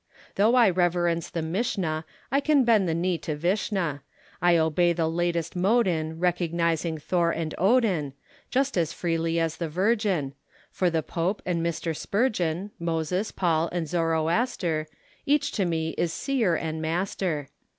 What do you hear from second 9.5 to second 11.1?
the Virgin; For the